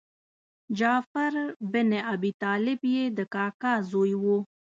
[0.77, 1.33] جعفر
[1.73, 4.25] بن ابي طالب یې د کاکا زوی و.